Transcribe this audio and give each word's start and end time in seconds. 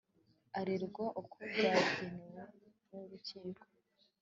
arerwa 0.59 1.05
uko 1.21 1.37
byagenwe 1.51 2.41
n 2.87 2.89
Urukiko 2.99 3.63